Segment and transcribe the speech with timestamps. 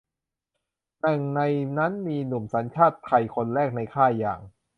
[1.01, 1.41] หนึ่งใน
[1.77, 4.39] นั้นมีหนุ่มสัญชาติไทยคนแรกในค่ายอย่าง